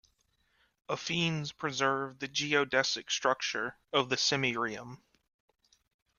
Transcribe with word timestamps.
Affines 0.89 1.55
preserve 1.55 2.17
the 2.17 2.27
geodesic 2.27 3.11
structure 3.11 3.77
of 3.93 4.09
the 4.09 4.17
semi 4.17 4.57
Riem. 4.57 5.03